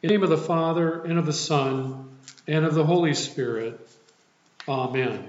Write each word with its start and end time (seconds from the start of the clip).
In 0.00 0.06
the 0.06 0.14
name 0.14 0.22
of 0.22 0.30
the 0.30 0.38
Father, 0.38 1.02
and 1.02 1.18
of 1.18 1.26
the 1.26 1.32
Son, 1.32 2.08
and 2.46 2.64
of 2.64 2.72
the 2.72 2.86
Holy 2.86 3.14
Spirit. 3.14 3.80
Amen. 4.68 5.28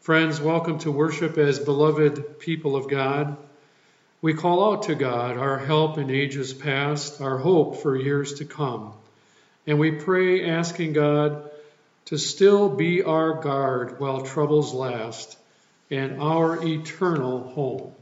Friends, 0.00 0.40
welcome 0.40 0.80
to 0.80 0.90
worship 0.90 1.38
as 1.38 1.60
beloved 1.60 2.40
people 2.40 2.74
of 2.74 2.90
God. 2.90 3.36
We 4.20 4.34
call 4.34 4.72
out 4.72 4.82
to 4.84 4.96
God 4.96 5.36
our 5.36 5.56
help 5.56 5.98
in 5.98 6.10
ages 6.10 6.52
past, 6.52 7.20
our 7.20 7.38
hope 7.38 7.80
for 7.80 7.94
years 7.94 8.34
to 8.34 8.44
come. 8.44 8.92
And 9.68 9.78
we 9.78 9.92
pray 9.92 10.50
asking 10.50 10.94
God 10.94 11.48
to 12.06 12.18
still 12.18 12.68
be 12.68 13.04
our 13.04 13.34
guard 13.34 14.00
while 14.00 14.22
troubles 14.22 14.74
last 14.74 15.38
and 15.92 16.20
our 16.20 16.60
eternal 16.66 17.50
home. 17.50 17.92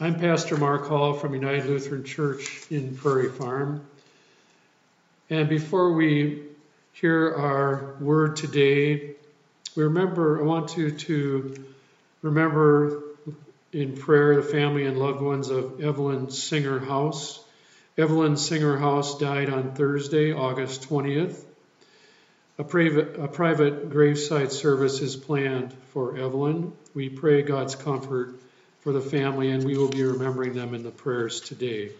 I'm 0.00 0.20
Pastor 0.20 0.56
Mark 0.56 0.86
Hall 0.86 1.12
from 1.12 1.34
United 1.34 1.66
Lutheran 1.66 2.04
Church 2.04 2.62
in 2.70 2.96
Prairie 2.96 3.30
Farm. 3.30 3.84
And 5.28 5.48
before 5.48 5.92
we 5.94 6.44
hear 6.92 7.34
our 7.34 7.96
word 7.98 8.36
today, 8.36 9.16
we 9.74 9.82
remember, 9.82 10.40
I 10.40 10.44
want 10.44 10.76
you 10.76 10.92
to 10.92 11.64
remember 12.22 13.02
in 13.72 13.96
prayer 13.96 14.36
the 14.36 14.44
family 14.44 14.86
and 14.86 15.00
loved 15.00 15.20
ones 15.20 15.50
of 15.50 15.80
Evelyn 15.80 16.30
Singer 16.30 16.78
House. 16.78 17.42
Evelyn 17.96 18.36
Singer 18.36 18.76
House 18.76 19.18
died 19.18 19.50
on 19.50 19.72
Thursday, 19.74 20.32
August 20.32 20.88
20th. 20.88 21.42
A 22.56 22.62
private, 22.62 23.18
a 23.18 23.26
private 23.26 23.90
graveside 23.90 24.52
service 24.52 25.00
is 25.00 25.16
planned 25.16 25.72
for 25.92 26.16
Evelyn. 26.16 26.72
We 26.94 27.08
pray 27.08 27.42
God's 27.42 27.74
comfort 27.74 28.36
for 28.88 28.94
the 28.94 29.00
family, 29.02 29.50
and 29.50 29.64
we 29.64 29.76
will 29.76 29.90
be 29.90 30.02
remembering 30.02 30.54
them 30.54 30.72
in 30.72 30.82
the 30.82 30.90
prayers 30.90 31.42
today. 31.42 31.90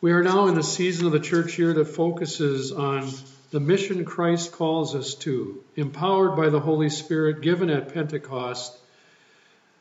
We 0.00 0.12
are 0.12 0.22
now 0.22 0.46
in 0.46 0.54
the 0.54 0.62
season 0.62 1.06
of 1.06 1.10
the 1.10 1.18
church 1.18 1.58
year 1.58 1.72
that 1.72 1.86
focuses 1.86 2.70
on 2.70 3.10
the 3.50 3.58
mission 3.58 4.04
Christ 4.04 4.52
calls 4.52 4.94
us 4.94 5.16
to, 5.16 5.64
empowered 5.74 6.36
by 6.36 6.48
the 6.48 6.60
Holy 6.60 6.90
Spirit 6.90 7.40
given 7.40 7.70
at 7.70 7.92
Pentecost. 7.92 8.72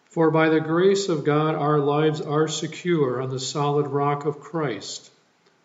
For 0.06 0.32
by 0.32 0.50
the 0.50 0.60
grace 0.60 1.10
of 1.10 1.26
God, 1.26 1.54
our 1.54 1.78
lives 1.78 2.20
are 2.20 2.48
secure 2.48 3.22
on 3.22 3.30
the 3.30 3.40
solid 3.40 3.86
rock 3.86 4.26
of 4.26 4.40
Christ, 4.40 5.12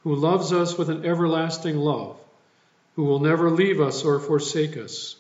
who 0.03 0.14
loves 0.14 0.53
us 0.53 0.77
with 0.77 0.91
an 0.91 1.06
everlasting 1.06 1.78
love, 1.78 2.19
who 2.97 3.05
will 3.05 3.20
never 3.20 3.51
leave 3.51 3.80
us 3.80 4.05
or 4.05 4.20
forsake 4.20 4.77
us, 4.77 5.17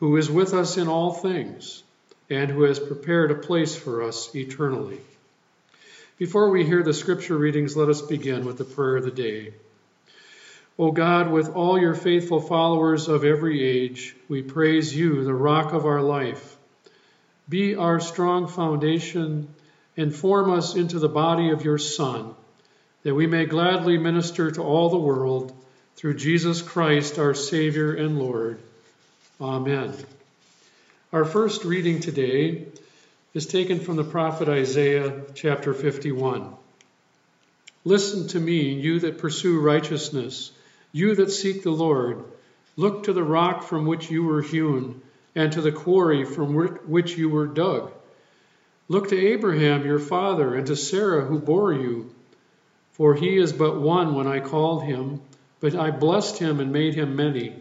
who 0.00 0.18
is 0.18 0.30
with 0.30 0.52
us 0.52 0.76
in 0.76 0.86
all 0.86 1.14
things 1.14 1.83
and 2.30 2.50
who 2.50 2.62
has 2.62 2.78
prepared 2.78 3.30
a 3.30 3.36
place 3.36 3.76
for 3.76 4.02
us 4.02 4.34
eternally. 4.34 5.00
Before 6.18 6.50
we 6.50 6.64
hear 6.64 6.82
the 6.82 6.94
scripture 6.94 7.36
readings, 7.36 7.76
let 7.76 7.88
us 7.88 8.00
begin 8.00 8.44
with 8.44 8.58
the 8.58 8.64
prayer 8.64 8.96
of 8.96 9.04
the 9.04 9.10
day. 9.10 9.54
O 10.78 10.90
God, 10.90 11.30
with 11.30 11.54
all 11.54 11.78
your 11.78 11.94
faithful 11.94 12.40
followers 12.40 13.08
of 13.08 13.24
every 13.24 13.62
age, 13.62 14.16
we 14.28 14.42
praise 14.42 14.94
you, 14.94 15.24
the 15.24 15.34
rock 15.34 15.72
of 15.72 15.86
our 15.86 16.02
life. 16.02 16.56
Be 17.48 17.76
our 17.76 18.00
strong 18.00 18.48
foundation 18.48 19.48
and 19.96 20.14
form 20.14 20.50
us 20.50 20.74
into 20.74 20.98
the 20.98 21.08
body 21.08 21.50
of 21.50 21.64
your 21.64 21.78
Son, 21.78 22.34
that 23.02 23.14
we 23.14 23.26
may 23.26 23.44
gladly 23.44 23.98
minister 23.98 24.50
to 24.50 24.62
all 24.62 24.90
the 24.90 24.98
world 24.98 25.52
through 25.96 26.14
Jesus 26.14 26.62
Christ, 26.62 27.18
our 27.18 27.34
Savior 27.34 27.94
and 27.94 28.18
Lord. 28.18 28.58
Amen. 29.40 29.94
Our 31.14 31.24
first 31.24 31.64
reading 31.64 32.00
today 32.00 32.66
is 33.34 33.46
taken 33.46 33.78
from 33.78 33.94
the 33.94 34.02
prophet 34.02 34.48
Isaiah 34.48 35.22
chapter 35.34 35.72
51. 35.72 36.52
Listen 37.84 38.26
to 38.26 38.40
me, 38.40 38.72
you 38.72 38.98
that 38.98 39.18
pursue 39.18 39.60
righteousness, 39.60 40.50
you 40.90 41.14
that 41.14 41.30
seek 41.30 41.62
the 41.62 41.70
Lord. 41.70 42.24
Look 42.74 43.04
to 43.04 43.12
the 43.12 43.22
rock 43.22 43.62
from 43.62 43.86
which 43.86 44.10
you 44.10 44.24
were 44.24 44.42
hewn, 44.42 45.02
and 45.36 45.52
to 45.52 45.60
the 45.60 45.70
quarry 45.70 46.24
from 46.24 46.52
which 46.88 47.16
you 47.16 47.28
were 47.28 47.46
dug. 47.46 47.92
Look 48.88 49.10
to 49.10 49.26
Abraham 49.28 49.86
your 49.86 50.00
father, 50.00 50.56
and 50.56 50.66
to 50.66 50.74
Sarah 50.74 51.24
who 51.24 51.38
bore 51.38 51.72
you. 51.72 52.12
For 52.94 53.14
he 53.14 53.36
is 53.36 53.52
but 53.52 53.80
one 53.80 54.16
when 54.16 54.26
I 54.26 54.40
called 54.40 54.82
him, 54.82 55.20
but 55.60 55.76
I 55.76 55.92
blessed 55.92 56.38
him 56.38 56.58
and 56.58 56.72
made 56.72 56.96
him 56.96 57.14
many. 57.14 57.54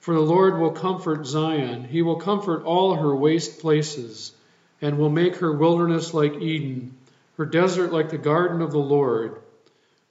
For 0.00 0.14
the 0.14 0.20
Lord 0.20 0.60
will 0.60 0.70
comfort 0.70 1.26
Zion, 1.26 1.84
he 1.84 2.02
will 2.02 2.16
comfort 2.16 2.64
all 2.64 2.94
her 2.94 3.14
waste 3.14 3.60
places, 3.60 4.32
and 4.80 4.98
will 4.98 5.10
make 5.10 5.36
her 5.36 5.52
wilderness 5.52 6.14
like 6.14 6.40
Eden, 6.40 6.96
her 7.36 7.44
desert 7.44 7.92
like 7.92 8.10
the 8.10 8.18
garden 8.18 8.62
of 8.62 8.70
the 8.70 8.78
Lord. 8.78 9.40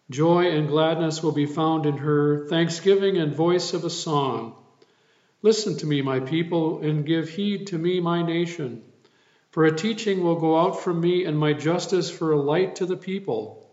Joy 0.10 0.52
and 0.52 0.68
gladness 0.68 1.24
will 1.24 1.32
be 1.32 1.46
found 1.46 1.86
in 1.86 1.98
her, 1.98 2.46
thanksgiving 2.48 3.18
and 3.18 3.34
voice 3.34 3.74
of 3.74 3.86
a 3.86 3.90
song. 3.90 4.56
Listen 5.42 5.78
to 5.78 5.86
me, 5.86 6.02
my 6.02 6.20
people, 6.20 6.80
and 6.80 7.06
give 7.06 7.30
heed 7.30 7.68
to 7.68 7.78
me, 7.78 8.00
my 8.00 8.22
nation. 8.22 8.84
For 9.52 9.66
a 9.66 9.76
teaching 9.76 10.24
will 10.24 10.36
go 10.36 10.60
out 10.60 10.82
from 10.82 11.00
me, 11.00 11.26
and 11.26 11.40
my 11.40 11.54
justice 11.54 12.10
for 12.10 12.32
a 12.32 12.42
light 12.42 12.76
to 12.78 12.86
the 12.86 12.98
people. 12.98 13.68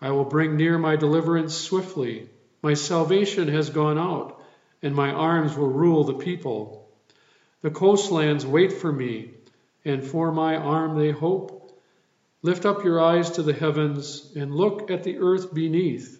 I 0.00 0.12
will 0.12 0.24
bring 0.24 0.56
near 0.56 0.78
my 0.78 0.96
deliverance 0.96 1.54
swiftly. 1.54 2.28
My 2.62 2.74
salvation 2.74 3.48
has 3.48 3.70
gone 3.70 3.98
out 3.98 4.39
and 4.82 4.94
my 4.94 5.10
arms 5.10 5.56
will 5.56 5.68
rule 5.68 6.04
the 6.04 6.14
people. 6.14 6.88
The 7.62 7.70
coastlands 7.70 8.46
wait 8.46 8.72
for 8.72 8.90
me, 8.90 9.32
and 9.84 10.04
for 10.04 10.32
my 10.32 10.56
arm 10.56 10.98
they 10.98 11.10
hope. 11.10 11.56
Lift 12.42 12.64
up 12.64 12.84
your 12.84 13.00
eyes 13.00 13.32
to 13.32 13.42
the 13.42 13.52
heavens 13.52 14.32
and 14.34 14.54
look 14.54 14.90
at 14.90 15.04
the 15.04 15.18
earth 15.18 15.52
beneath, 15.52 16.18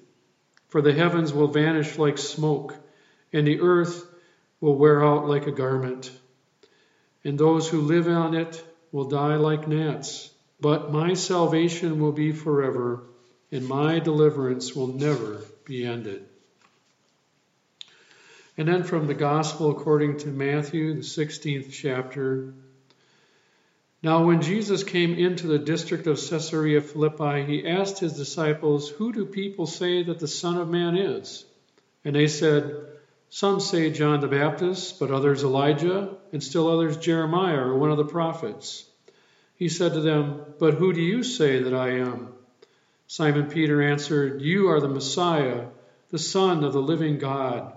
for 0.68 0.82
the 0.82 0.92
heavens 0.92 1.32
will 1.32 1.48
vanish 1.48 1.96
like 1.96 2.18
smoke, 2.18 2.74
and 3.32 3.46
the 3.46 3.60
earth 3.60 4.06
will 4.60 4.76
wear 4.76 5.02
out 5.02 5.26
like 5.26 5.46
a 5.46 5.52
garment. 5.52 6.10
And 7.24 7.38
those 7.38 7.68
who 7.68 7.80
live 7.80 8.08
on 8.08 8.34
it 8.34 8.62
will 8.92 9.08
die 9.08 9.36
like 9.36 9.66
gnats. 9.66 10.30
But 10.60 10.92
my 10.92 11.14
salvation 11.14 12.00
will 12.00 12.12
be 12.12 12.32
forever, 12.32 13.04
and 13.50 13.66
my 13.66 13.98
deliverance 13.98 14.76
will 14.76 14.88
never 14.88 15.42
be 15.64 15.86
ended. 15.86 16.26
And 18.56 18.68
then 18.68 18.82
from 18.82 19.06
the 19.06 19.14
Gospel 19.14 19.70
according 19.70 20.18
to 20.18 20.28
Matthew, 20.28 20.94
the 20.94 21.00
16th 21.00 21.70
chapter. 21.72 22.54
Now, 24.02 24.24
when 24.24 24.42
Jesus 24.42 24.82
came 24.82 25.14
into 25.14 25.46
the 25.46 25.58
district 25.58 26.06
of 26.06 26.16
Caesarea 26.16 26.80
Philippi, 26.80 27.44
he 27.44 27.68
asked 27.68 27.98
his 27.98 28.14
disciples, 28.14 28.88
Who 28.88 29.12
do 29.12 29.26
people 29.26 29.66
say 29.66 30.02
that 30.02 30.18
the 30.18 30.28
Son 30.28 30.56
of 30.56 30.68
Man 30.68 30.96
is? 30.96 31.44
And 32.04 32.16
they 32.16 32.26
said, 32.26 32.86
Some 33.28 33.60
say 33.60 33.90
John 33.90 34.20
the 34.20 34.28
Baptist, 34.28 34.98
but 34.98 35.10
others 35.10 35.44
Elijah, 35.44 36.16
and 36.32 36.42
still 36.42 36.68
others 36.68 36.96
Jeremiah 36.96 37.60
or 37.60 37.76
one 37.76 37.90
of 37.90 37.98
the 37.98 38.04
prophets. 38.04 38.86
He 39.56 39.68
said 39.68 39.92
to 39.92 40.00
them, 40.00 40.42
But 40.58 40.74
who 40.74 40.94
do 40.94 41.02
you 41.02 41.22
say 41.22 41.62
that 41.62 41.74
I 41.74 41.98
am? 41.98 42.32
Simon 43.06 43.50
Peter 43.50 43.82
answered, 43.82 44.40
You 44.40 44.70
are 44.70 44.80
the 44.80 44.88
Messiah, 44.88 45.66
the 46.10 46.18
Son 46.18 46.64
of 46.64 46.72
the 46.72 46.80
living 46.80 47.18
God. 47.18 47.76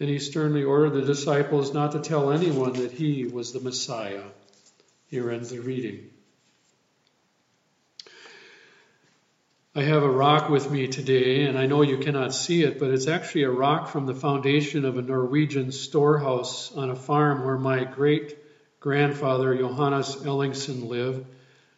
Then 0.00 0.08
he 0.08 0.18
sternly 0.18 0.64
ordered 0.64 0.94
the 0.94 1.02
disciples 1.02 1.74
not 1.74 1.92
to 1.92 2.00
tell 2.00 2.32
anyone 2.32 2.72
that 2.72 2.90
he 2.90 3.26
was 3.26 3.52
the 3.52 3.60
Messiah. 3.60 4.22
Here 5.08 5.30
ends 5.30 5.50
the 5.50 5.60
reading. 5.60 6.08
I 9.74 9.82
have 9.82 10.02
a 10.02 10.10
rock 10.10 10.48
with 10.48 10.70
me 10.70 10.88
today, 10.88 11.44
and 11.44 11.58
I 11.58 11.66
know 11.66 11.82
you 11.82 11.98
cannot 11.98 12.32
see 12.32 12.62
it, 12.62 12.78
but 12.78 12.90
it's 12.90 13.08
actually 13.08 13.42
a 13.42 13.50
rock 13.50 13.88
from 13.88 14.06
the 14.06 14.14
foundation 14.14 14.86
of 14.86 14.96
a 14.96 15.02
Norwegian 15.02 15.70
storehouse 15.70 16.74
on 16.74 16.88
a 16.88 16.96
farm 16.96 17.44
where 17.44 17.58
my 17.58 17.84
great 17.84 18.38
grandfather 18.80 19.54
Johannes 19.54 20.24
Ellingsen 20.24 20.88
lived 20.88 21.26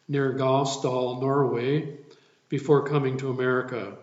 near 0.06 0.32
Gausdal, 0.34 1.20
Norway, 1.20 1.98
before 2.48 2.86
coming 2.86 3.16
to 3.16 3.30
America. 3.30 3.96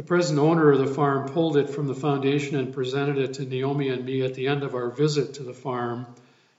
The 0.00 0.06
present 0.06 0.38
owner 0.38 0.72
of 0.72 0.78
the 0.78 0.86
farm 0.86 1.28
pulled 1.28 1.58
it 1.58 1.68
from 1.68 1.86
the 1.86 1.94
foundation 1.94 2.56
and 2.56 2.72
presented 2.72 3.18
it 3.18 3.34
to 3.34 3.44
Naomi 3.44 3.90
and 3.90 4.02
me 4.02 4.22
at 4.22 4.32
the 4.32 4.46
end 4.46 4.62
of 4.62 4.74
our 4.74 4.88
visit 4.88 5.34
to 5.34 5.42
the 5.42 5.52
farm 5.52 6.06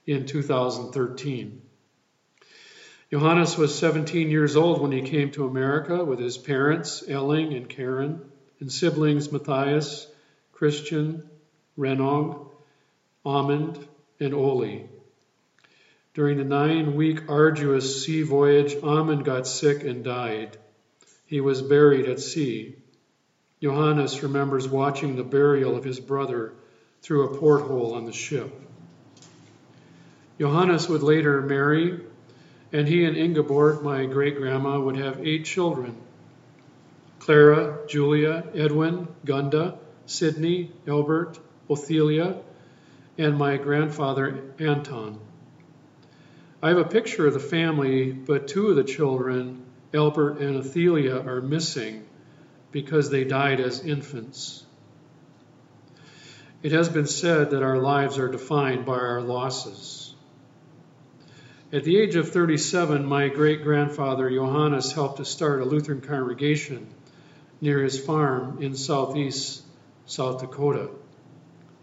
in 0.06 0.26
2013. 0.26 1.60
Johannes 3.10 3.58
was 3.58 3.76
17 3.76 4.30
years 4.30 4.54
old 4.54 4.80
when 4.80 4.92
he 4.92 5.02
came 5.02 5.32
to 5.32 5.48
America 5.48 6.04
with 6.04 6.20
his 6.20 6.38
parents, 6.38 7.02
Elling 7.08 7.52
and 7.54 7.68
Karen, 7.68 8.20
and 8.60 8.70
siblings 8.70 9.32
Matthias 9.32 10.06
Christian, 10.52 11.28
Renog, 11.76 12.48
Amund, 13.26 13.84
and 14.20 14.34
Oli. 14.34 14.88
During 16.14 16.38
the 16.38 16.44
nine 16.44 16.94
week 16.94 17.28
arduous 17.28 18.04
sea 18.04 18.22
voyage, 18.22 18.76
Amund 18.84 19.24
got 19.24 19.48
sick 19.48 19.82
and 19.82 20.04
died. 20.04 20.56
He 21.26 21.40
was 21.40 21.60
buried 21.60 22.08
at 22.08 22.20
sea. 22.20 22.76
Johannes 23.62 24.24
remembers 24.24 24.66
watching 24.66 25.14
the 25.14 25.22
burial 25.22 25.76
of 25.76 25.84
his 25.84 26.00
brother 26.00 26.52
through 27.00 27.28
a 27.28 27.38
porthole 27.38 27.94
on 27.94 28.06
the 28.06 28.12
ship. 28.12 28.52
Johannes 30.40 30.88
would 30.88 31.04
later 31.04 31.40
marry, 31.40 32.00
and 32.72 32.88
he 32.88 33.04
and 33.04 33.16
Ingeborg, 33.16 33.82
my 33.82 34.06
great 34.06 34.36
grandma, 34.36 34.80
would 34.80 34.96
have 34.96 35.24
eight 35.24 35.44
children 35.44 35.96
Clara, 37.20 37.86
Julia, 37.86 38.44
Edwin, 38.52 39.06
Gunda, 39.24 39.78
Sidney, 40.06 40.72
Albert, 40.88 41.38
Othelia, 41.70 42.42
and 43.16 43.38
my 43.38 43.58
grandfather 43.58 44.42
Anton. 44.58 45.20
I 46.60 46.70
have 46.70 46.78
a 46.78 46.84
picture 46.84 47.28
of 47.28 47.34
the 47.34 47.38
family, 47.38 48.10
but 48.10 48.48
two 48.48 48.70
of 48.70 48.76
the 48.76 48.82
children, 48.82 49.64
Albert 49.94 50.38
and 50.38 50.60
Othelia, 50.60 51.24
are 51.24 51.40
missing 51.40 52.04
because 52.72 53.10
they 53.10 53.24
died 53.24 53.60
as 53.60 53.84
infants. 53.84 54.64
It 56.62 56.72
has 56.72 56.88
been 56.88 57.06
said 57.06 57.50
that 57.50 57.62
our 57.62 57.78
lives 57.78 58.18
are 58.18 58.28
defined 58.28 58.86
by 58.86 58.94
our 58.94 59.20
losses. 59.20 60.14
At 61.72 61.84
the 61.84 61.98
age 61.98 62.16
of 62.16 62.30
37, 62.30 63.04
my 63.04 63.28
great 63.28 63.62
grandfather 63.62 64.30
Johannes 64.30 64.92
helped 64.92 65.16
to 65.16 65.24
start 65.24 65.62
a 65.62 65.64
Lutheran 65.64 66.00
congregation 66.00 66.86
near 67.60 67.82
his 67.82 67.98
farm 67.98 68.62
in 68.62 68.74
southeast 68.74 69.62
South 70.06 70.40
Dakota. 70.40 70.90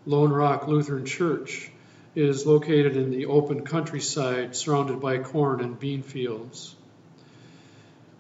Lone 0.06 0.32
Rock 0.32 0.68
Lutheran 0.68 1.06
Church 1.06 1.72
is 2.16 2.46
located 2.46 2.98
in 2.98 3.12
the 3.12 3.26
open 3.26 3.66
countryside 3.66 4.56
surrounded 4.56 5.02
by 5.02 5.20
corn 5.20 5.62
and 5.62 5.80
bean 5.80 6.04
fields. 6.04 6.76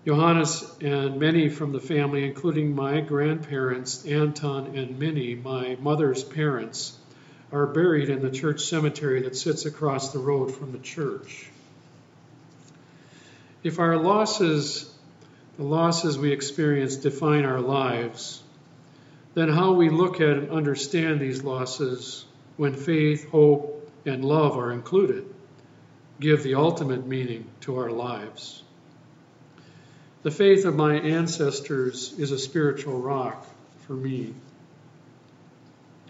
Johannes 0.05 0.63
and 0.79 1.19
many 1.19 1.49
from 1.49 1.73
the 1.73 1.79
family, 1.79 2.23
including 2.23 2.73
my 2.73 3.01
grandparents, 3.01 4.05
Anton 4.05 4.77
and 4.77 4.97
Minnie, 4.97 5.35
my 5.35 5.75
mother's 5.81 6.23
parents, 6.23 6.97
are 7.51 7.67
buried 7.67 8.09
in 8.09 8.21
the 8.21 8.31
church 8.31 8.61
cemetery 8.61 9.23
that 9.23 9.35
sits 9.35 9.65
across 9.65 10.13
the 10.13 10.19
road 10.19 10.53
from 10.55 10.71
the 10.71 10.79
church. 10.79 11.49
If 13.61 13.79
our 13.79 13.97
losses, 13.97 14.89
the 15.57 15.63
losses 15.63 16.17
we 16.17 16.31
experience, 16.31 16.95
define 16.95 17.43
our 17.43 17.59
lives, 17.59 18.41
then 19.33 19.49
how 19.49 19.73
we 19.73 19.89
look 19.89 20.21
at 20.21 20.37
and 20.37 20.49
understand 20.49 21.19
these 21.19 21.43
losses 21.43 22.23
when 22.55 22.73
faith, 22.73 23.29
hope, 23.29 23.91
and 24.05 24.23
love 24.23 24.57
are 24.57 24.71
included, 24.71 25.25
give 26.21 26.43
the 26.43 26.55
ultimate 26.55 27.05
meaning 27.05 27.45
to 27.61 27.77
our 27.77 27.91
lives. 27.91 28.63
The 30.23 30.31
faith 30.31 30.65
of 30.65 30.75
my 30.75 30.95
ancestors 30.95 32.13
is 32.17 32.31
a 32.31 32.39
spiritual 32.39 32.99
rock 32.99 33.45
for 33.87 33.93
me. 33.93 34.33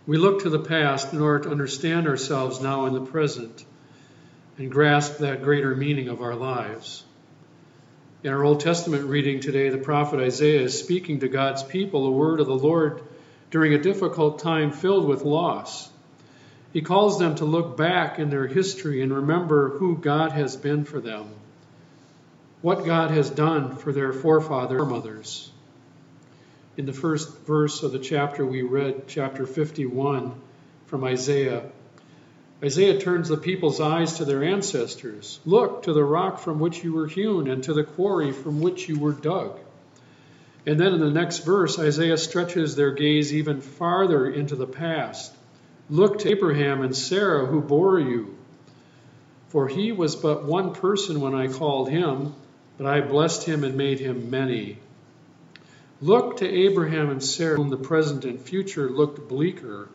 We 0.08 0.18
look 0.18 0.44
to 0.44 0.50
the 0.50 0.60
past 0.60 1.14
in 1.14 1.22
order 1.22 1.44
to 1.44 1.52
understand 1.52 2.08
ourselves 2.08 2.60
now 2.60 2.88
in 2.88 2.94
the 2.94 3.06
present 3.06 3.64
and 4.58 4.72
grasp 4.72 5.20
that 5.20 5.44
greater 5.44 5.76
meaning 5.76 6.10
of 6.10 6.22
our 6.22 6.36
lives. 6.36 7.04
In 8.24 8.34
our 8.34 8.44
Old 8.44 8.60
Testament 8.62 9.06
reading 9.06 9.40
today, 9.40 9.70
the 9.70 9.78
prophet 9.78 10.20
Isaiah 10.20 10.62
is 10.62 10.78
speaking 10.78 11.20
to 11.20 11.28
God's 11.28 11.64
people 11.64 12.08
a 12.08 12.12
word 12.12 12.40
of 12.40 12.48
the 12.48 12.56
Lord 12.58 13.04
during 13.52 13.74
a 13.74 13.82
difficult 13.82 14.40
time 14.40 14.72
filled 14.72 15.08
with 15.08 15.24
loss 15.24 15.90
he 16.72 16.82
calls 16.82 17.18
them 17.18 17.36
to 17.36 17.46
look 17.46 17.78
back 17.78 18.20
in 18.20 18.30
their 18.30 18.48
history 18.48 19.02
and 19.02 19.14
remember 19.14 19.70
who 19.70 19.98
God 19.98 20.32
has 20.34 20.56
been 20.56 20.86
for 20.86 21.00
them, 21.00 21.28
what 22.62 22.86
God 22.86 23.12
has 23.12 23.30
done 23.30 23.76
for 23.76 23.94
their 23.94 24.12
forefathers, 24.12 24.86
mothers. 24.88 25.52
In 26.78 26.86
the 26.86 26.94
first 26.94 27.46
verse 27.46 27.84
of 27.84 27.92
the 27.92 28.00
chapter 28.00 28.46
we 28.46 28.62
read, 28.62 29.08
chapter 29.08 29.46
51 29.46 30.34
from 30.88 31.04
Isaiah, 31.04 31.64
Isaiah 32.64 33.00
turns 33.00 33.30
the 33.30 33.38
people's 33.38 33.80
eyes 33.80 34.18
to 34.18 34.26
their 34.26 34.44
ancestors. 34.44 35.40
Look 35.46 35.84
to 35.84 35.94
the 35.94 36.04
rock 36.04 36.40
from 36.40 36.60
which 36.60 36.84
you 36.84 36.94
were 36.94 37.08
hewn 37.08 37.50
and 37.50 37.64
to 37.64 37.74
the 37.74 37.86
quarry 37.86 38.32
from 38.34 38.60
which 38.60 38.90
you 38.90 39.00
were 39.00 39.14
dug. 39.14 39.60
And 40.66 40.80
then 40.80 40.94
in 40.94 41.00
the 41.00 41.10
next 41.10 41.40
verse, 41.40 41.80
Isaiah 41.80 42.18
stretches 42.18 42.76
their 42.76 42.92
gaze 42.92 43.34
even 43.34 43.62
farther 43.62 44.30
into 44.30 44.56
the 44.56 44.68
past 44.68 45.34
Look 45.90 46.20
to 46.20 46.30
Abraham 46.30 46.82
and 46.84 46.96
Sarah 46.96 47.48
who 47.48 47.62
bore 47.62 48.00
you. 48.00 48.38
For 49.48 49.68
he 49.68 49.92
was 49.92 50.16
but 50.16 50.46
one 50.46 50.76
person 50.76 51.20
when 51.20 51.34
I 51.34 51.48
called 51.48 51.90
him, 51.90 52.36
but 52.80 52.88
I 52.88 53.02
blessed 53.02 53.44
him 53.44 53.66
and 53.66 53.76
made 53.76 54.00
him 54.00 54.30
many. 54.30 54.78
Look 56.00 56.38
to 56.38 56.48
Abraham 56.48 57.10
and 57.10 57.22
Sarah, 57.22 57.58
whom 57.58 57.70
the 57.70 57.76
present 57.76 58.24
and 58.24 58.40
future 58.40 58.90
looked 58.90 59.28
bleaker. 59.28 59.90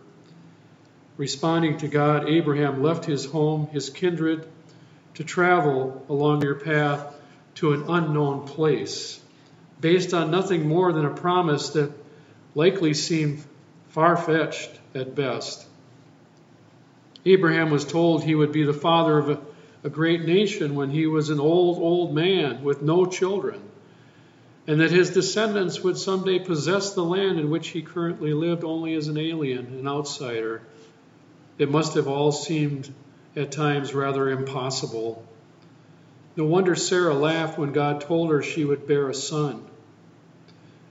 Responding 1.17 1.79
to 1.79 1.89
God, 1.89 2.29
Abraham 2.29 2.83
left 2.83 3.07
his 3.07 3.25
home, 3.25 3.69
his 3.69 3.89
kindred, 3.89 4.47
to 5.15 5.25
travel 5.25 6.05
along 6.11 6.43
your 6.43 6.57
path 6.57 7.17
to 7.55 7.73
an 7.73 7.85
unknown 7.89 8.47
place, 8.47 9.19
based 9.81 10.13
on 10.13 10.31
nothing 10.31 10.69
more 10.69 10.93
than 10.93 11.07
a 11.07 11.15
promise 11.15 11.71
that 11.71 11.91
likely 12.55 12.93
seemed 12.93 13.43
far 13.89 14.15
fetched 14.15 14.71
at 14.95 15.15
best. 15.15 15.67
Abraham 17.25 17.71
was 17.71 17.87
told 17.87 18.23
he 18.23 18.35
would 18.35 18.53
be 18.53 18.65
the 18.65 18.75
father 18.75 19.17
of 19.17 19.31
a, 19.31 19.41
a 19.85 19.91
great 19.91 20.25
nation 20.25 20.75
when 20.75 20.89
he 20.89 21.07
was 21.07 21.29
an 21.29 21.39
old, 21.39 21.79
old 21.79 22.15
man 22.15 22.65
with 22.65 22.81
no 22.81 23.05
children, 23.05 23.61
and 24.67 24.81
that 24.81 24.91
his 24.91 25.11
descendants 25.11 25.83
would 25.83 25.99
someday 25.99 26.39
possess 26.39 26.95
the 26.95 27.05
land 27.05 27.39
in 27.39 27.51
which 27.51 27.69
he 27.69 27.83
currently 27.83 28.33
lived 28.33 28.65
only 28.65 28.95
as 28.95 29.09
an 29.09 29.19
alien, 29.19 29.67
an 29.67 29.87
outsider. 29.87 30.63
It 31.59 31.71
must 31.71 31.95
have 31.95 32.09
all 32.09 32.33
seemed 32.33 32.93
at 33.37 33.53
times 33.53 33.93
rather 33.93 34.31
impossible. 34.31 35.23
No 36.35 36.45
wonder 36.47 36.75
Sarah 36.75 37.15
laughed 37.15 37.59
when 37.59 37.73
God 37.73 38.01
told 38.01 38.31
her 38.31 38.43
she 38.43 38.65
would 38.65 38.87
bear 38.87 39.11
a 39.11 39.15
son. 39.15 39.63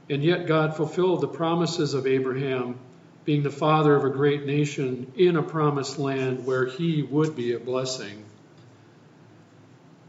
And 0.07 0.23
yet 0.23 0.45
God 0.45 0.75
fulfilled 0.75 1.21
the 1.21 1.27
promises 1.27 1.95
of 1.95 2.05
Abraham 2.05 2.75
being 3.25 3.41
the 3.41 3.49
father 3.49 3.95
of 3.95 4.05
a 4.05 4.09
great 4.09 4.45
nation 4.45 5.11
in 5.15 5.35
a 5.35 5.43
promised 5.43 5.97
land 5.97 6.45
where 6.45 6.65
he 6.65 7.01
would 7.01 7.35
be 7.35 7.53
a 7.53 7.59
blessing. 7.59 8.23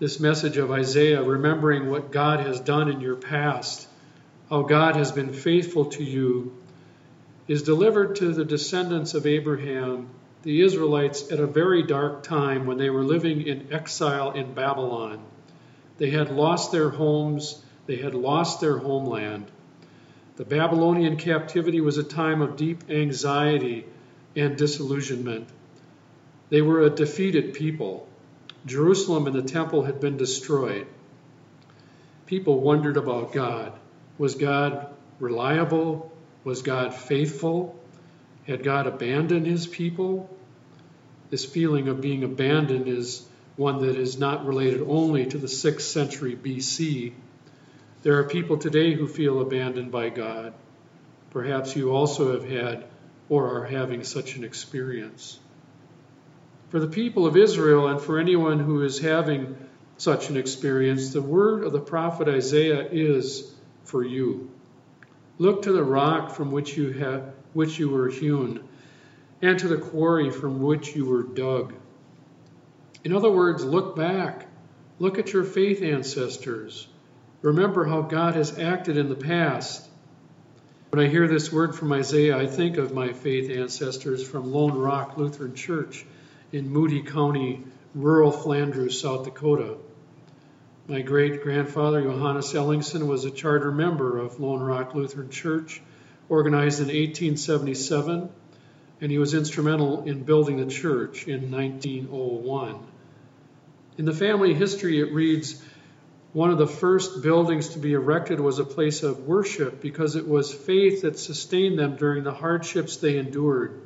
This 0.04 0.20
message 0.20 0.58
of 0.58 0.70
Isaiah, 0.70 1.22
remembering 1.22 1.88
what 1.88 2.12
God 2.12 2.40
has 2.40 2.60
done 2.60 2.90
in 2.90 3.00
your 3.00 3.16
past, 3.16 3.88
how 4.50 4.60
God 4.60 4.96
has 4.96 5.10
been 5.12 5.32
faithful 5.32 5.86
to 5.86 6.04
you, 6.04 6.54
is 7.48 7.62
delivered 7.62 8.16
to 8.16 8.34
the 8.34 8.44
descendants 8.44 9.14
of 9.14 9.24
Abraham, 9.24 10.10
the 10.42 10.60
Israelites, 10.60 11.32
at 11.32 11.40
a 11.40 11.46
very 11.46 11.84
dark 11.84 12.22
time 12.22 12.66
when 12.66 12.76
they 12.76 12.90
were 12.90 13.02
living 13.02 13.46
in 13.46 13.72
exile 13.72 14.32
in 14.32 14.52
Babylon. 14.52 15.24
They 15.96 16.10
had 16.10 16.30
lost 16.30 16.70
their 16.70 16.90
homes, 16.90 17.64
they 17.86 17.96
had 17.96 18.14
lost 18.14 18.60
their 18.60 18.76
homeland. 18.76 19.50
The 20.36 20.44
Babylonian 20.44 21.16
captivity 21.16 21.80
was 21.80 21.96
a 21.96 22.04
time 22.04 22.42
of 22.42 22.56
deep 22.56 22.90
anxiety 22.90 23.86
and 24.36 24.58
disillusionment. 24.58 25.48
They 26.50 26.60
were 26.60 26.82
a 26.82 26.90
defeated 26.90 27.54
people. 27.54 28.06
Jerusalem 28.66 29.26
and 29.26 29.36
the 29.36 29.42
temple 29.42 29.82
had 29.82 30.00
been 30.00 30.16
destroyed. 30.16 30.86
People 32.26 32.60
wondered 32.60 32.96
about 32.96 33.32
God. 33.32 33.72
Was 34.16 34.34
God 34.34 34.88
reliable? 35.20 36.12
Was 36.44 36.62
God 36.62 36.94
faithful? 36.94 37.78
Had 38.46 38.62
God 38.62 38.86
abandoned 38.86 39.46
his 39.46 39.66
people? 39.66 40.34
This 41.30 41.44
feeling 41.44 41.88
of 41.88 42.00
being 42.00 42.24
abandoned 42.24 42.88
is 42.88 43.26
one 43.56 43.80
that 43.86 43.96
is 43.96 44.18
not 44.18 44.46
related 44.46 44.82
only 44.86 45.26
to 45.26 45.38
the 45.38 45.46
6th 45.46 45.82
century 45.82 46.36
BC, 46.36 47.12
there 48.02 48.18
are 48.18 48.24
people 48.24 48.58
today 48.58 48.92
who 48.92 49.06
feel 49.06 49.40
abandoned 49.40 49.90
by 49.90 50.10
God. 50.10 50.52
Perhaps 51.30 51.74
you 51.74 51.90
also 51.90 52.32
have 52.32 52.48
had 52.48 52.84
or 53.28 53.58
are 53.58 53.64
having 53.64 54.04
such 54.04 54.36
an 54.36 54.44
experience. 54.44 55.38
For 56.74 56.80
the 56.80 56.88
people 56.88 57.24
of 57.24 57.36
Israel 57.36 57.86
and 57.86 58.00
for 58.00 58.18
anyone 58.18 58.58
who 58.58 58.82
is 58.82 58.98
having 58.98 59.54
such 59.96 60.28
an 60.28 60.36
experience, 60.36 61.12
the 61.12 61.22
word 61.22 61.62
of 61.62 61.70
the 61.70 61.78
prophet 61.78 62.26
Isaiah 62.26 62.88
is 62.90 63.54
for 63.84 64.02
you. 64.02 64.50
Look 65.38 65.62
to 65.62 65.72
the 65.72 65.84
rock 65.84 66.32
from 66.32 66.50
which 66.50 66.76
you 66.76 66.90
have 66.94 67.32
which 67.52 67.78
you 67.78 67.90
were 67.90 68.08
hewn, 68.08 68.64
and 69.40 69.56
to 69.60 69.68
the 69.68 69.76
quarry 69.76 70.32
from 70.32 70.62
which 70.62 70.96
you 70.96 71.04
were 71.04 71.22
dug. 71.22 71.74
In 73.04 73.14
other 73.14 73.30
words, 73.30 73.64
look 73.64 73.94
back. 73.94 74.48
Look 74.98 75.20
at 75.20 75.32
your 75.32 75.44
faith 75.44 75.80
ancestors. 75.80 76.88
Remember 77.42 77.84
how 77.84 78.02
God 78.02 78.34
has 78.34 78.58
acted 78.58 78.96
in 78.96 79.08
the 79.08 79.14
past. 79.14 79.88
When 80.90 81.06
I 81.06 81.08
hear 81.08 81.28
this 81.28 81.52
word 81.52 81.76
from 81.76 81.92
Isaiah, 81.92 82.36
I 82.36 82.48
think 82.48 82.78
of 82.78 82.92
my 82.92 83.12
faith 83.12 83.48
ancestors 83.48 84.26
from 84.26 84.52
Lone 84.52 84.76
Rock 84.76 85.16
Lutheran 85.16 85.54
Church 85.54 86.04
in 86.54 86.70
Moody 86.70 87.02
County, 87.02 87.64
rural 87.96 88.30
Flandreau, 88.30 88.88
South 88.88 89.24
Dakota. 89.24 89.76
My 90.86 91.02
great 91.02 91.42
grandfather, 91.42 92.00
Johannes 92.00 92.52
Ellingson, 92.52 93.08
was 93.08 93.24
a 93.24 93.32
charter 93.32 93.72
member 93.72 94.18
of 94.18 94.38
Lone 94.38 94.60
Rock 94.60 94.94
Lutheran 94.94 95.30
Church, 95.30 95.82
organized 96.28 96.78
in 96.78 96.86
1877, 96.86 98.28
and 99.00 99.10
he 99.10 99.18
was 99.18 99.34
instrumental 99.34 100.04
in 100.04 100.22
building 100.22 100.58
the 100.58 100.72
church 100.72 101.26
in 101.26 101.50
1901. 101.50 102.78
In 103.98 104.04
the 104.04 104.14
family 104.14 104.54
history, 104.54 105.00
it 105.00 105.12
reads 105.12 105.60
one 106.32 106.50
of 106.50 106.58
the 106.58 106.68
first 106.68 107.20
buildings 107.20 107.70
to 107.70 107.80
be 107.80 107.94
erected 107.94 108.38
was 108.38 108.60
a 108.60 108.64
place 108.64 109.02
of 109.02 109.26
worship 109.26 109.80
because 109.80 110.14
it 110.14 110.28
was 110.28 110.54
faith 110.54 111.02
that 111.02 111.18
sustained 111.18 111.80
them 111.80 111.96
during 111.96 112.22
the 112.22 112.32
hardships 112.32 112.98
they 112.98 113.18
endured. 113.18 113.80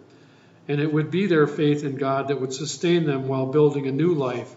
And 0.69 0.81
it 0.81 0.93
would 0.93 1.11
be 1.11 1.27
their 1.27 1.47
faith 1.47 1.83
in 1.83 1.97
God 1.97 2.29
that 2.29 2.41
would 2.41 2.53
sustain 2.53 3.07
them 3.07 3.27
while 3.27 3.47
building 3.47 3.87
a 3.87 3.93
new 3.93 4.15
life 4.15 4.55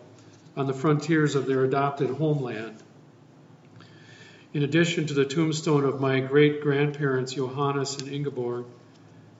on 0.55 0.67
the 0.67 0.73
frontiers 0.73 1.35
of 1.35 1.47
their 1.47 1.63
adopted 1.63 2.09
homeland. 2.09 2.75
In 4.53 4.63
addition 4.63 5.07
to 5.07 5.13
the 5.13 5.23
tombstone 5.23 5.85
of 5.85 6.01
my 6.01 6.19
great 6.19 6.61
grandparents, 6.61 7.33
Johannes 7.33 8.01
and 8.01 8.11
Ingeborg, 8.11 8.65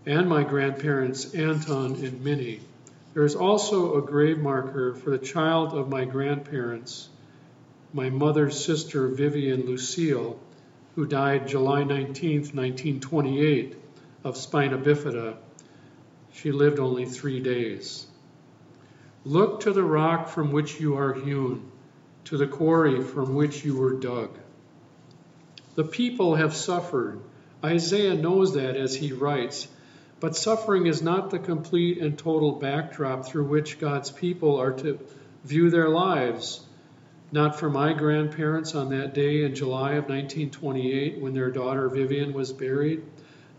and 0.06 0.30
my 0.30 0.44
grandparents, 0.44 1.36
Anton 1.36 1.96
and 1.96 2.24
Minnie, 2.24 2.62
there 3.14 3.26
is 3.26 3.36
also 3.36 3.98
a 3.98 4.02
grave 4.02 4.40
marker 4.40 4.94
for 4.94 5.10
the 5.10 5.18
child 5.18 5.74
of 5.74 5.90
my 5.90 6.06
grandparents, 6.06 7.10
my 7.92 8.10
mother's 8.10 8.64
sister, 8.64 9.10
Vivian 9.10 9.66
Lucille, 9.66 10.40
who 10.96 11.06
died 11.06 11.50
July 11.50 11.84
19, 11.84 12.54
1928, 12.54 13.76
of 14.24 14.38
spina 14.38 14.78
bifida. 14.78 15.36
She 16.34 16.52
lived 16.52 16.80
only 16.80 17.06
three 17.06 17.40
days. 17.40 18.08
Look 19.26 19.62
to 19.62 19.74
the 19.74 19.84
rock 19.84 20.30
from 20.30 20.52
which 20.52 20.80
you 20.80 20.96
are 20.98 21.14
hewn, 21.14 21.72
to 22.26 22.38
the 22.38 22.48
quarry 22.48 23.02
from 23.04 23.36
which 23.36 23.64
you 23.66 23.76
were 23.76 23.94
dug. 23.94 24.30
The 25.76 25.84
people 25.84 26.36
have 26.36 26.56
suffered. 26.56 27.20
Isaiah 27.64 28.16
knows 28.16 28.56
that 28.56 28.76
as 28.76 28.96
he 28.96 29.12
writes. 29.12 29.68
But 30.20 30.36
suffering 30.36 30.86
is 30.86 31.02
not 31.02 31.32
the 31.32 31.40
complete 31.40 31.98
and 31.98 32.18
total 32.18 32.54
backdrop 32.54 33.26
through 33.26 33.46
which 33.46 33.80
God's 33.80 34.12
people 34.12 34.58
are 34.58 34.74
to 34.74 35.00
view 35.44 35.70
their 35.70 35.90
lives. 35.90 36.66
Not 37.32 37.60
for 37.60 37.70
my 37.70 37.94
grandparents 37.94 38.76
on 38.76 38.90
that 38.90 39.14
day 39.14 39.44
in 39.44 39.56
July 39.56 39.94
of 39.94 40.10
1928 40.10 41.20
when 41.20 41.34
their 41.34 41.50
daughter 41.50 41.90
Vivian 41.90 42.34
was 42.34 42.54
buried. 42.54 43.04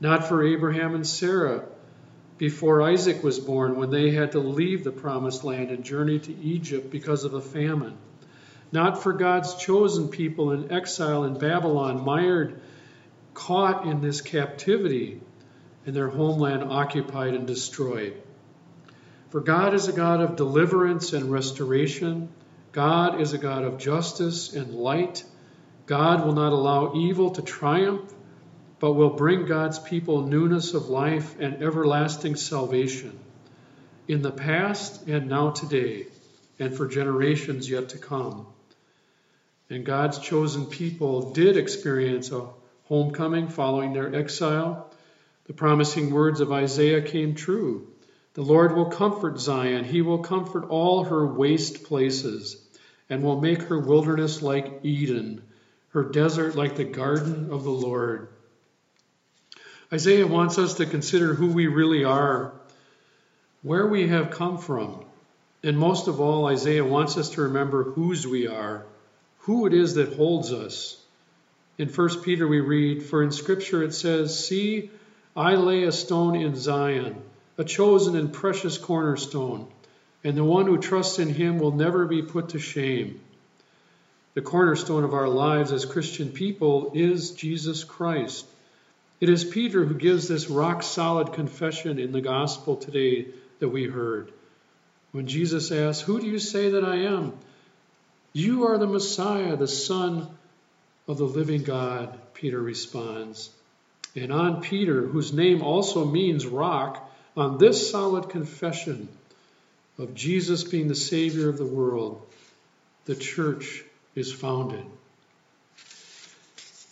Not 0.01 0.29
for 0.29 0.45
Abraham 0.45 0.95
and 0.95 1.07
Sarah 1.07 1.65
before 2.39 2.83
Isaac 2.83 3.23
was 3.23 3.39
born 3.39 3.77
when 3.77 3.91
they 3.91 4.11
had 4.11 4.33
to 4.33 4.41
leave 4.41 4.85
the 4.85 4.91
promised 4.91 5.45
land 5.45 5.71
and 5.71 5.85
journey 5.85 6.19
to 6.19 6.35
Egypt 6.35 6.91
because 6.91 7.25
of 7.25 7.35
a 7.35 7.41
famine. 7.41 7.97
Not 8.73 9.03
for 9.03 9.13
God's 9.13 9.55
chosen 9.57 10.09
people 10.09 10.53
in 10.53 10.73
exile 10.73 11.25
in 11.25 11.39
Babylon, 11.39 12.05
mired, 12.05 12.61
caught 13.35 13.87
in 13.87 14.01
this 14.01 14.21
captivity 14.21 15.21
and 15.85 15.95
their 15.95 16.09
homeland 16.09 16.65
occupied 16.65 17.35
and 17.35 17.47
destroyed. 17.47 18.21
For 19.31 19.41
God 19.41 19.75
is 19.75 19.89
a 19.89 19.93
God 19.93 20.21
of 20.21 20.37
deliverance 20.37 21.13
and 21.13 21.31
restoration. 21.31 22.29
God 22.73 23.21
is 23.21 23.33
a 23.33 23.39
God 23.39 23.65
of 23.65 23.79
justice 23.79 24.53
and 24.53 24.75
light. 24.75 25.25
God 25.87 26.25
will 26.25 26.35
not 26.35 26.53
allow 26.53 26.95
evil 26.95 27.31
to 27.31 27.43
triumph, 27.43 28.13
but 28.83 28.95
will 28.95 29.11
bring 29.11 29.47
God's 29.47 29.79
people 29.79 30.27
newness 30.27 30.75
of 30.75 30.89
life 30.89 31.39
and 31.39 31.63
everlasting 31.63 32.35
salvation 32.35 33.17
in 34.09 34.23
the 34.23 34.33
past 34.33 35.07
and 35.07 35.29
now 35.29 35.51
today, 35.51 36.07
and 36.59 36.77
for 36.77 36.89
generations 36.89 37.71
yet 37.71 37.91
to 37.91 37.99
come. 37.99 38.45
And 39.71 39.87
God's 39.87 40.19
chosen 40.19 40.67
people 40.67 41.31
did 41.31 41.57
experience 41.57 42.33
a 42.33 42.49
homecoming 42.87 43.47
following 43.47 43.93
their 43.93 44.13
exile 44.13 44.91
the 45.45 45.53
promising 45.53 46.11
words 46.11 46.41
of 46.41 46.51
Isaiah 46.51 47.03
came 47.03 47.37
true. 47.37 47.87
The 48.35 48.43
Lord 48.43 48.75
will 48.75 48.87
comfort 48.87 49.39
Zion, 49.39 49.85
He 49.85 50.03
will 50.03 50.25
comfort 50.25 50.65
all 50.71 51.05
her 51.05 51.25
waste 51.25 51.85
places, 51.85 52.61
and 53.09 53.23
will 53.23 53.41
make 53.41 53.63
her 53.63 53.79
wilderness 53.79 54.43
like 54.43 54.81
Eden, 54.83 55.41
her 55.91 56.03
desert 56.03 56.57
like 56.57 56.75
the 56.75 56.83
garden 56.83 57.53
of 57.53 57.63
the 57.63 57.71
Lord. 57.71 58.32
Isaiah 59.93 60.27
wants 60.27 60.57
us 60.57 60.75
to 60.75 60.87
consider 60.87 61.35
who 61.35 61.49
we 61.49 61.67
really 61.67 62.05
are, 62.05 62.53
where 63.63 63.87
we 63.87 64.09
have 64.09 64.31
come 64.31 64.57
from, 64.57 65.05
and 65.63 65.77
most 65.77 66.09
of 66.09 66.19
all, 66.19 66.47
Isaiah 66.47 66.85
wants 66.85 67.19
us 67.19 67.31
to 67.31 67.43
remember 67.43 67.85
whose 67.85 68.27
we 68.27 68.47
are, 68.47 68.87
who 69.41 69.67
it 69.67 69.75
is 69.75 69.95
that 69.95 70.15
holds 70.15 70.51
us. 70.51 70.97
In 71.77 71.89
1 71.89 72.23
Peter, 72.23 72.49
we 72.49 72.61
read, 72.61 73.03
For 73.03 73.23
in 73.23 73.33
Scripture 73.33 73.83
it 73.83 73.93
says, 73.93 74.47
See, 74.47 74.91
I 75.37 75.57
lay 75.57 75.83
a 75.83 75.93
stone 75.93 76.37
in 76.37 76.57
Zion, 76.57 77.17
a 77.59 77.65
chosen 77.65 78.17
and 78.17 78.33
precious 78.33 78.79
cornerstone, 78.79 79.67
and 80.25 80.37
the 80.37 80.45
one 80.45 80.67
who 80.67 80.79
trusts 80.79 81.19
in 81.19 81.29
him 81.29 81.59
will 81.59 81.73
never 81.73 82.07
be 82.07 82.23
put 82.23 82.51
to 82.51 82.59
shame. 82.59 83.21
The 84.35 84.43
cornerstone 84.43 85.05
of 85.05 85.13
our 85.13 85.29
lives 85.29 85.71
as 85.71 85.85
Christian 85.85 86.31
people 86.31 86.93
is 86.95 87.33
Jesus 87.33 87.85
Christ. 87.85 88.47
It 89.23 89.29
is 89.29 89.45
Peter 89.45 89.85
who 89.85 89.95
gives 89.95 90.27
this 90.27 90.51
rock 90.51 90.83
solid 90.83 91.33
confession 91.33 92.01
in 92.01 92.11
the 92.11 92.21
gospel 92.21 92.75
today 92.75 93.29
that 93.61 93.69
we 93.69 93.85
heard. 93.85 94.33
When 95.13 95.29
Jesus 95.29 95.71
asks, 95.71 96.03
Who 96.03 96.21
do 96.21 96.27
you 96.27 96.41
say 96.41 96.71
that 96.71 96.83
I 96.83 97.03
am? 97.03 97.33
You 98.33 98.67
are 98.67 98.79
the 98.79 98.89
Messiah, 98.89 99.55
the 99.55 99.69
Son 99.69 100.27
of 101.07 101.19
the 101.19 101.25
living 101.25 101.63
God, 101.63 102.19
Peter 102.35 102.61
responds. 102.61 103.51
And 104.17 104.33
on 104.33 104.61
Peter, 104.61 105.07
whose 105.07 105.33
name 105.33 105.63
also 105.63 106.05
means 106.05 106.45
rock, 106.45 107.09
on 107.37 107.59
this 107.59 107.93
solid 107.93 108.29
confession 108.29 109.09
of 109.99 110.17
Jesus 110.17 110.65
being 110.65 110.89
the 110.89 110.97
Savior 110.97 111.49
of 111.49 111.59
the 111.59 111.65
world, 111.65 112.27
the 113.05 113.15
church 113.15 113.85
is 114.17 114.33
founded. 114.33 114.85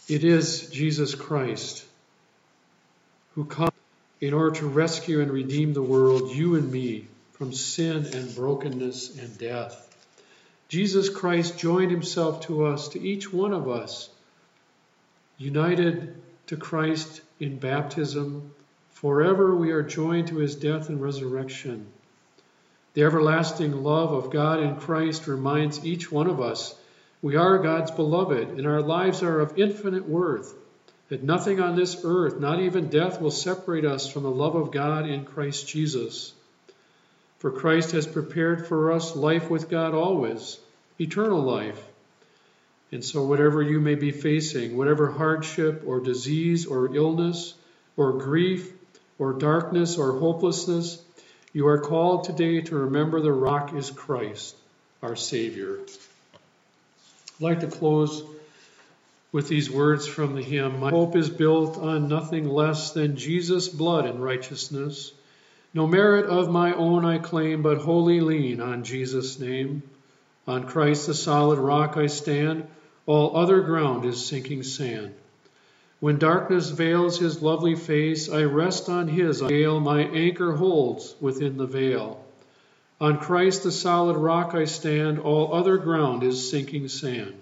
It 0.07 0.23
is 0.23 0.71
Jesus 0.71 1.17
Christ 1.17 1.87
who 3.35 3.45
comes 3.45 3.73
in 4.21 4.35
order 4.35 4.57
to 4.57 4.69
rescue 4.69 5.21
and 5.21 5.31
redeem 5.31 5.73
the 5.73 5.83
world, 5.83 6.31
you 6.35 6.57
and 6.57 6.71
me, 6.71 7.07
from 7.33 7.53
sin 7.53 8.05
and 8.13 8.35
brokenness 8.35 9.17
and 9.19 9.39
death. 9.39 9.87
Jesus 10.69 11.09
Christ 11.09 11.59
joined 11.59 11.91
himself 11.91 12.43
to 12.47 12.67
us, 12.67 12.89
to 12.89 13.01
each 13.01 13.33
one 13.33 13.53
of 13.53 13.69
us, 13.69 14.11
united 15.39 16.15
to 16.49 16.57
Christ 16.57 17.23
in 17.39 17.59
baptism. 17.59 18.53
Forever 18.93 19.55
we 19.55 19.71
are 19.71 19.83
joined 19.83 20.29
to 20.29 20.37
his 20.37 20.55
death 20.55 20.89
and 20.89 21.01
resurrection. 21.01 21.87
The 22.93 23.05
everlasting 23.05 23.83
love 23.83 24.13
of 24.13 24.31
God 24.31 24.61
in 24.61 24.77
Christ 24.77 25.27
reminds 25.27 25.85
each 25.85 26.13
one 26.13 26.29
of 26.29 26.41
us 26.41 26.75
we 27.23 27.37
are 27.37 27.59
God's 27.59 27.91
beloved 27.91 28.49
and 28.49 28.67
our 28.67 28.81
lives 28.81 29.23
are 29.23 29.41
of 29.41 29.59
infinite 29.59 30.09
worth, 30.09 30.55
that 31.11 31.25
nothing 31.25 31.61
on 31.61 31.75
this 31.75 32.01
earth, 32.05 32.39
not 32.39 32.61
even 32.61 32.89
death, 32.89 33.21
will 33.21 33.33
separate 33.33 33.85
us 33.85 34.09
from 34.09 34.23
the 34.23 34.31
love 34.31 34.55
of 34.55 34.71
God 34.71 35.09
in 35.09 35.25
Christ 35.25 35.69
Jesus. 35.69 36.33
For 37.41 37.51
Christ 37.51 37.91
has 37.93 38.07
prepared 38.07 38.69
for 38.69 38.93
us 38.93 39.17
life 39.17 39.51
with 39.51 39.69
God 39.69 39.93
always, 39.93 40.59
eternal 41.01 41.43
life. 41.43 41.83
And 42.93 43.05
so, 43.05 43.25
whatever 43.25 43.61
you 43.61 43.81
may 43.81 43.97
be 43.97 44.13
facing, 44.13 44.77
whatever 44.77 45.11
hardship 45.11 45.83
or 45.85 46.01
disease 46.01 46.67
or 46.67 46.95
illness 46.95 47.55
or 47.97 48.13
grief 48.13 48.73
or 49.19 49.33
darkness 49.33 49.99
or 49.99 50.19
hopelessness, 50.19 51.03
you 51.53 51.67
are 51.67 51.81
called 51.81 52.25
today 52.25 52.61
to 52.61 52.77
remember 52.77 53.21
the 53.21 53.33
rock 53.33 53.75
is 53.75 53.91
Christ, 53.91 54.55
our 55.03 55.17
Savior. 55.17 55.79
I'd 57.37 57.41
like 57.41 57.61
to 57.61 57.67
close 57.67 58.23
with 59.33 59.49
these 59.49 59.71
words 59.71 60.07
from 60.07 60.35
the 60.35 60.43
hymn 60.43 60.81
My 60.81 60.91
hope 60.91 61.17
is 61.17 61.31
built 61.31 61.79
on 61.79 62.09
nothing 62.09 62.49
less 62.49 62.93
than 62.93 63.17
Jesus' 63.17 63.69
blood 63.69 64.07
and 64.07 64.23
righteousness. 64.23 65.13
No 65.73 65.87
merit 65.87 66.27
of 66.27 66.51
my 66.51 66.73
own 66.75 67.05
I 67.05 67.19
claim, 67.19 67.63
but 67.63 67.79
wholly 67.79 68.21
lean 68.21 68.61
on 68.61 68.83
Jesus' 68.83 69.39
name. 69.39 69.83
On 70.47 70.65
Christ 70.65 71.07
the 71.07 71.15
solid 71.15 71.59
rock 71.59 71.97
I 71.97 72.07
stand 72.07 72.67
all 73.07 73.37
other 73.37 73.61
ground 73.61 74.05
is 74.05 74.25
sinking 74.25 74.63
sand. 74.63 75.15
When 76.01 76.19
darkness 76.19 76.71
veils 76.71 77.19
his 77.19 77.43
lovely 77.43 77.75
face, 77.75 78.31
I 78.31 78.45
rest 78.45 78.89
on 78.89 79.09
his 79.09 79.41
veil, 79.41 79.81
my 79.81 80.03
anchor 80.03 80.53
holds 80.53 81.15
within 81.21 81.57
the 81.57 81.67
veil. 81.67 82.25
On 83.01 83.19
Christ 83.19 83.65
the 83.65 83.73
solid 83.73 84.17
rock 84.17 84.55
I 84.55 84.65
stand, 84.65 85.19
all 85.19 85.53
other 85.53 85.77
ground 85.77 86.23
is 86.23 86.51
sinking 86.51 86.89
sand. 86.89 87.35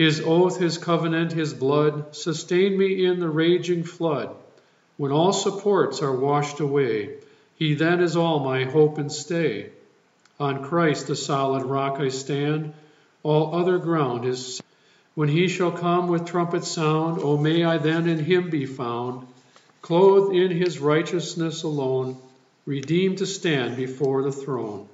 His 0.00 0.22
oath, 0.22 0.58
his 0.58 0.78
covenant, 0.78 1.32
his 1.32 1.52
blood 1.52 2.16
sustain 2.16 2.78
me 2.78 3.04
in 3.04 3.20
the 3.20 3.28
raging 3.28 3.84
flood. 3.84 4.30
When 4.96 5.12
all 5.12 5.34
supports 5.34 6.00
are 6.00 6.16
washed 6.16 6.58
away, 6.58 7.16
he 7.56 7.74
then 7.74 8.00
is 8.00 8.16
all 8.16 8.40
my 8.40 8.64
hope 8.64 8.96
and 8.96 9.12
stay. 9.12 9.72
On 10.38 10.64
Christ 10.64 11.06
the 11.06 11.14
solid 11.14 11.64
rock 11.64 12.00
I 12.00 12.08
stand, 12.08 12.72
all 13.22 13.54
other 13.54 13.76
ground 13.76 14.24
is. 14.24 14.62
When 15.16 15.28
he 15.28 15.48
shall 15.48 15.70
come 15.70 16.08
with 16.08 16.24
trumpet 16.24 16.64
sound, 16.64 17.20
O 17.22 17.36
may 17.36 17.62
I 17.62 17.76
then 17.76 18.08
in 18.08 18.24
him 18.24 18.48
be 18.48 18.64
found, 18.64 19.26
clothed 19.82 20.34
in 20.34 20.50
his 20.50 20.78
righteousness 20.78 21.62
alone, 21.62 22.16
redeemed 22.64 23.18
to 23.18 23.26
stand 23.26 23.76
before 23.76 24.22
the 24.22 24.32
throne. 24.32 24.88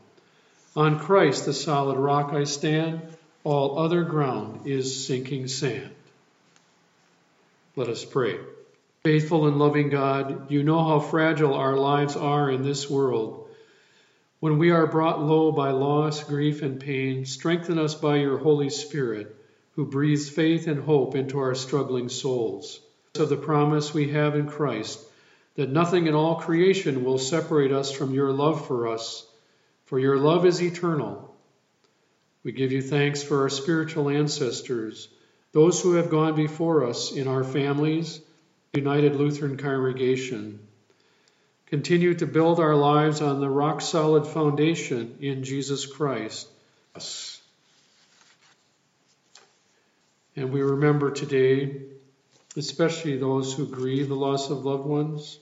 On 0.74 0.98
Christ 0.98 1.46
the 1.46 1.54
solid 1.54 1.96
rock 1.96 2.32
I 2.32 2.42
stand, 2.42 3.02
all 3.46 3.78
other 3.78 4.02
ground 4.02 4.66
is 4.66 5.06
sinking 5.06 5.46
sand. 5.46 5.94
Let 7.76 7.88
us 7.88 8.04
pray. 8.04 8.40
Faithful 9.04 9.46
and 9.46 9.60
loving 9.60 9.88
God, 9.88 10.50
you 10.50 10.64
know 10.64 10.82
how 10.82 10.98
fragile 10.98 11.54
our 11.54 11.76
lives 11.76 12.16
are 12.16 12.50
in 12.50 12.64
this 12.64 12.90
world. 12.90 13.48
When 14.40 14.58
we 14.58 14.72
are 14.72 14.88
brought 14.88 15.22
low 15.22 15.52
by 15.52 15.70
loss, 15.70 16.24
grief, 16.24 16.62
and 16.62 16.80
pain, 16.80 17.24
strengthen 17.24 17.78
us 17.78 17.94
by 17.94 18.16
your 18.16 18.36
Holy 18.36 18.68
Spirit, 18.68 19.32
who 19.76 19.86
breathes 19.86 20.28
faith 20.28 20.66
and 20.66 20.82
hope 20.82 21.14
into 21.14 21.38
our 21.38 21.54
struggling 21.54 22.08
souls. 22.08 22.80
Of 23.16 23.28
the 23.28 23.36
promise 23.36 23.94
we 23.94 24.08
have 24.10 24.34
in 24.34 24.48
Christ, 24.48 24.98
that 25.54 25.70
nothing 25.70 26.08
in 26.08 26.14
all 26.14 26.34
creation 26.34 27.04
will 27.04 27.18
separate 27.18 27.70
us 27.70 27.92
from 27.92 28.12
your 28.12 28.32
love 28.32 28.66
for 28.66 28.88
us, 28.88 29.24
for 29.84 30.00
your 30.00 30.18
love 30.18 30.44
is 30.46 30.60
eternal. 30.60 31.35
We 32.46 32.52
give 32.52 32.70
you 32.70 32.80
thanks 32.80 33.24
for 33.24 33.42
our 33.42 33.48
spiritual 33.48 34.08
ancestors, 34.08 35.08
those 35.50 35.82
who 35.82 35.94
have 35.94 36.10
gone 36.10 36.36
before 36.36 36.84
us 36.84 37.10
in 37.10 37.26
our 37.26 37.42
families 37.42 38.20
United 38.72 39.16
Lutheran 39.16 39.56
Congregation. 39.56 40.60
Continue 41.66 42.14
to 42.14 42.24
build 42.24 42.60
our 42.60 42.76
lives 42.76 43.20
on 43.20 43.40
the 43.40 43.50
rock 43.50 43.80
solid 43.80 44.28
foundation 44.28 45.16
in 45.20 45.42
Jesus 45.42 45.86
Christ. 45.86 46.46
And 50.36 50.52
we 50.52 50.62
remember 50.62 51.10
today, 51.10 51.80
especially 52.56 53.16
those 53.16 53.54
who 53.54 53.66
grieve 53.66 54.06
the 54.06 54.14
loss 54.14 54.50
of 54.50 54.64
loved 54.64 54.86
ones, 54.86 55.36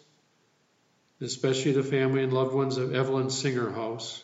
especially 1.20 1.72
the 1.72 1.82
family 1.82 2.22
and 2.22 2.32
loved 2.32 2.54
ones 2.54 2.78
of 2.78 2.94
Evelyn 2.94 3.26
Singerhouse. 3.26 4.22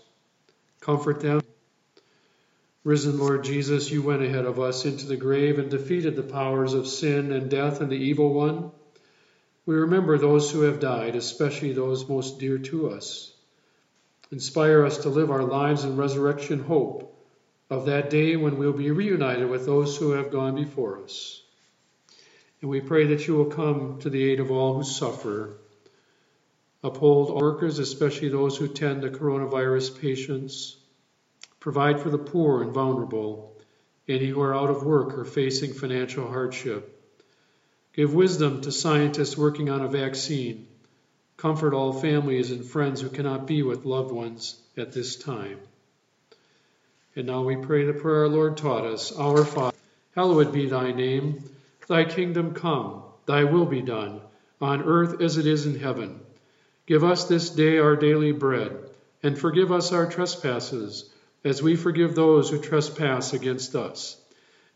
Comfort 0.81 1.21
them. 1.21 1.43
Risen 2.83 3.19
Lord 3.19 3.45
Jesus, 3.45 3.91
you 3.91 4.03
went 4.03 4.23
ahead 4.23 4.47
of 4.47 4.59
us 4.59 4.87
into 4.87 5.07
the 5.07 5.17
grave 5.17 5.59
and 5.59 5.71
defeated 5.71 6.17
the 6.17 6.23
powers 6.23 6.73
of 6.73 6.87
sin 6.87 7.31
and 7.31 7.51
death 7.51 7.83
and 7.83 7.93
the 7.93 7.97
evil 7.97 8.33
one. 8.33 8.71
We 9.67 9.75
remember 9.75 10.17
those 10.17 10.51
who 10.51 10.63
have 10.63 10.81
died, 10.81 11.15
especially 11.15 11.75
those 11.75 12.09
most 12.09 12.39
dear 12.39 12.57
to 12.57 12.91
us. 12.91 13.35
Inspire 14.33 14.87
us 14.87 14.99
to 14.99 15.11
live 15.11 15.31
our 15.31 15.43
lives 15.43 15.85
in 15.85 15.99
resurrection 15.99 16.61
hope 16.61 17.15
of 17.69 17.87
that 17.87 18.09
day 18.09 18.37
when 18.37 18.57
we'll 18.57 18.73
be 18.73 18.91
reunited 18.91 19.51
with 19.51 19.67
those 19.67 19.99
who 19.99 20.13
have 20.13 20.33
gone 20.33 20.55
before 20.55 21.03
us. 21.05 21.43
And 22.63 22.71
we 22.71 22.81
pray 22.81 23.09
that 23.09 23.27
you 23.27 23.35
will 23.35 23.47
come 23.47 23.99
to 24.01 24.09
the 24.09 24.23
aid 24.25 24.41
of 24.41 24.51
all 24.51 24.75
who 24.75 24.85
suffer. 24.85 25.59
Uphold 26.83 27.29
all 27.29 27.41
workers, 27.41 27.79
especially 27.79 28.31
those 28.31 28.57
who 28.57 28.69
tend 28.69 29.03
to 29.03 29.11
coronavirus 29.11 30.01
patients. 30.01 30.77
Provide 31.61 32.01
for 32.01 32.09
the 32.09 32.19
poor 32.19 32.63
and 32.63 32.73
vulnerable, 32.73 33.55
any 34.09 34.29
who 34.29 34.41
are 34.41 34.55
out 34.55 34.71
of 34.71 34.83
work 34.83 35.17
or 35.19 35.25
facing 35.25 35.73
financial 35.73 36.27
hardship. 36.27 36.97
Give 37.93 38.15
wisdom 38.15 38.63
to 38.63 38.73
scientists 38.73 39.37
working 39.37 39.69
on 39.69 39.83
a 39.83 39.89
vaccine. 39.89 40.67
Comfort 41.37 41.75
all 41.75 41.93
families 41.93 42.51
and 42.51 42.65
friends 42.65 43.01
who 43.01 43.11
cannot 43.11 43.47
be 43.47 43.63
with 43.63 43.85
loved 43.85 44.11
ones 44.11 44.59
at 44.77 44.93
this 44.93 45.17
time. 45.17 45.59
And 47.15 47.27
now 47.27 47.43
we 47.43 47.57
pray 47.57 47.85
the 47.85 47.93
prayer 47.93 48.23
our 48.23 48.29
Lord 48.29 48.57
taught 48.57 48.87
us 48.87 49.13
Our 49.13 49.45
Father, 49.45 49.77
hallowed 50.15 50.53
be 50.53 50.67
thy 50.67 50.93
name. 50.93 51.45
Thy 51.89 52.05
kingdom 52.05 52.55
come, 52.55 53.03
thy 53.27 53.45
will 53.45 53.67
be 53.67 53.83
done, 53.83 54.21
on 54.61 54.83
earth 54.83 55.21
as 55.21 55.37
it 55.37 55.47
is 55.47 55.67
in 55.67 55.79
heaven. 55.79 56.21
Give 56.87 57.05
us 57.05 57.25
this 57.25 57.51
day 57.51 57.79
our 57.79 57.97
daily 57.97 58.33
bread, 58.33 58.77
and 59.23 59.39
forgive 59.39 59.73
us 59.73 59.93
our 59.93 60.07
trespasses, 60.07 61.11
as 61.45 61.63
we 61.63 61.77
forgive 61.77 62.15
those 62.15 62.51
who 62.51 62.61
trespass 62.61 63.33
against 63.33 63.75
us. 63.75 64.17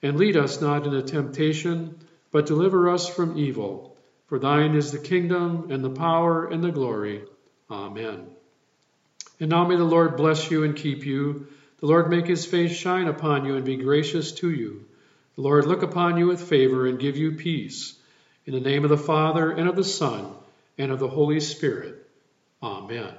And 0.02 0.18
lead 0.18 0.36
us 0.36 0.60
not 0.60 0.86
into 0.86 1.02
temptation 1.02 1.96
but 2.34 2.46
deliver 2.46 2.90
us 2.90 3.08
from 3.08 3.38
evil. 3.38 3.96
For 4.26 4.40
thine 4.40 4.74
is 4.74 4.90
the 4.90 4.98
kingdom, 4.98 5.70
and 5.70 5.84
the 5.84 5.90
power, 5.90 6.44
and 6.46 6.64
the 6.64 6.72
glory. 6.72 7.22
Amen. 7.70 8.26
And 9.38 9.50
now 9.50 9.68
may 9.68 9.76
the 9.76 9.84
Lord 9.84 10.16
bless 10.16 10.50
you 10.50 10.64
and 10.64 10.74
keep 10.74 11.06
you. 11.06 11.46
The 11.78 11.86
Lord 11.86 12.10
make 12.10 12.26
his 12.26 12.44
face 12.44 12.72
shine 12.72 13.06
upon 13.06 13.44
you 13.44 13.54
and 13.54 13.64
be 13.64 13.76
gracious 13.76 14.32
to 14.32 14.50
you. 14.50 14.84
The 15.36 15.42
Lord 15.42 15.66
look 15.66 15.84
upon 15.84 16.16
you 16.16 16.26
with 16.26 16.48
favor 16.48 16.88
and 16.88 16.98
give 16.98 17.16
you 17.16 17.36
peace. 17.36 17.94
In 18.46 18.52
the 18.52 18.58
name 18.58 18.82
of 18.82 18.90
the 18.90 18.96
Father, 18.96 19.52
and 19.52 19.68
of 19.68 19.76
the 19.76 19.84
Son, 19.84 20.32
and 20.76 20.90
of 20.90 20.98
the 20.98 21.06
Holy 21.06 21.38
Spirit. 21.38 22.04
Amen. 22.60 23.14